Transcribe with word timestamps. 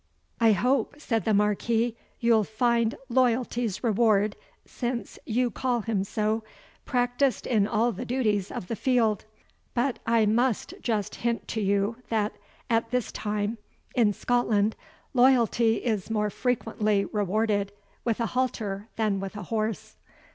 "I 0.39 0.53
hope," 0.53 0.95
said 0.99 1.25
the 1.25 1.33
Marquis, 1.35 1.95
"you'll 2.19 2.43
find 2.43 2.95
Loyalty's 3.07 3.83
Reward, 3.83 4.35
since 4.65 5.19
you 5.27 5.51
call 5.51 5.81
him 5.81 6.03
so, 6.03 6.43
practised 6.85 7.45
in 7.45 7.67
all 7.67 7.91
the 7.91 8.03
duties 8.03 8.49
of 8.51 8.67
the 8.67 8.75
field, 8.75 9.25
but 9.75 9.99
I 10.07 10.25
must 10.25 10.73
just 10.81 11.13
hint 11.13 11.47
to 11.49 11.61
you, 11.61 11.97
that 12.09 12.33
at 12.67 12.89
this 12.89 13.11
time, 13.11 13.59
in 13.93 14.11
Scotland, 14.11 14.75
loyalty 15.13 15.75
is 15.75 16.09
more 16.09 16.31
frequently 16.31 17.05
rewarded 17.05 17.71
with 18.03 18.19
a 18.19 18.25
halter 18.33 18.87
than 18.95 19.19
with 19.19 19.35
a 19.37 19.43
horse." 19.53 19.97